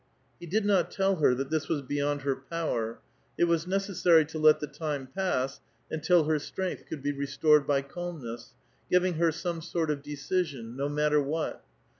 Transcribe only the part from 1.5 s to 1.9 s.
this was